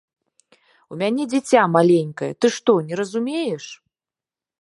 [0.93, 3.65] У мяне дзіця маленькае, ты што, не разумееш?